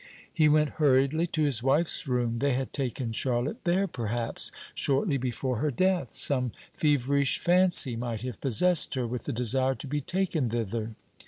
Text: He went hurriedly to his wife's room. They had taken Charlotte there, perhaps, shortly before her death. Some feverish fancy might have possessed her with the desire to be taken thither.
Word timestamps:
He 0.33 0.49
went 0.49 0.79
hurriedly 0.81 1.27
to 1.27 1.43
his 1.43 1.61
wife's 1.61 2.07
room. 2.07 2.39
They 2.39 2.53
had 2.53 2.73
taken 2.73 3.11
Charlotte 3.11 3.63
there, 3.65 3.85
perhaps, 3.85 4.51
shortly 4.73 5.17
before 5.19 5.57
her 5.59 5.69
death. 5.69 6.11
Some 6.15 6.53
feverish 6.73 7.37
fancy 7.37 7.95
might 7.95 8.21
have 8.21 8.41
possessed 8.41 8.95
her 8.95 9.05
with 9.05 9.25
the 9.25 9.31
desire 9.31 9.75
to 9.75 9.85
be 9.87 10.01
taken 10.01 10.49
thither. 10.49 10.95